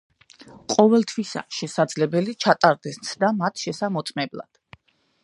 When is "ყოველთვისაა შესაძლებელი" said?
0.75-2.35